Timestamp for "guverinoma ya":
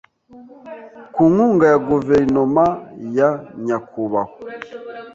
1.89-3.29